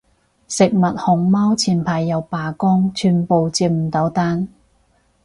[0.47, 4.47] 食物熊貓前排又罷工，全部接唔到單